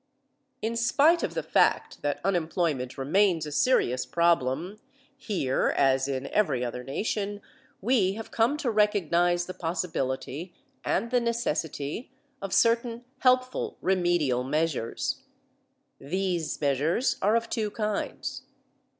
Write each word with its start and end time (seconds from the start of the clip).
In 0.63 0.75
spite 0.75 1.21
of 1.21 1.35
the 1.35 1.43
fact 1.43 2.01
that 2.01 2.21
unemployment 2.25 2.97
remains 2.97 3.45
a 3.45 3.51
serious 3.51 4.03
problem 4.03 4.79
here 5.15 5.71
as 5.77 6.07
in 6.07 6.25
every 6.31 6.65
other 6.65 6.83
nation, 6.83 7.39
we 7.81 8.13
have 8.13 8.31
come 8.31 8.57
to 8.57 8.71
recognize 8.71 9.45
the 9.45 9.53
possibility 9.53 10.55
and 10.83 11.11
the 11.11 11.21
necessity 11.21 12.09
of 12.41 12.51
certain 12.51 13.05
helpful 13.19 13.77
remedial 13.79 14.43
measures. 14.43 15.19
These 15.99 16.59
measures 16.59 17.17
are 17.21 17.35
of 17.35 17.47
two 17.47 17.69
kinds. 17.69 18.41